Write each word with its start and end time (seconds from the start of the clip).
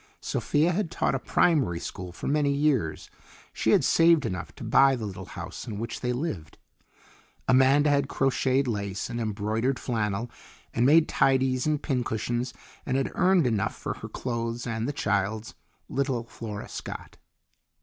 Sophia 0.19 0.71
had 0.71 0.89
taught 0.89 1.13
a 1.13 1.19
primary 1.19 1.79
school 1.79 2.11
for 2.11 2.27
many 2.27 2.51
years; 2.51 3.11
she 3.53 3.69
had 3.69 3.83
saved 3.83 4.25
enough 4.25 4.51
to 4.55 4.63
buy 4.63 4.95
the 4.95 5.05
little 5.05 5.27
house 5.27 5.67
in 5.67 5.77
which 5.77 5.99
they 5.99 6.11
lived. 6.11 6.57
Amanda 7.47 7.91
had 7.91 8.07
crocheted 8.09 8.67
lace, 8.67 9.11
and 9.11 9.21
embroidered 9.21 9.77
flannel, 9.77 10.31
and 10.73 10.87
made 10.87 11.07
tidies 11.07 11.67
and 11.67 11.83
pincushions, 11.83 12.51
and 12.83 12.97
had 12.97 13.11
earned 13.13 13.45
enough 13.45 13.75
for 13.75 13.93
her 13.93 14.09
clothes 14.09 14.65
and 14.65 14.87
the 14.87 14.91
child's, 14.91 15.53
little 15.87 16.23
Flora 16.23 16.67
Scott. 16.67 17.17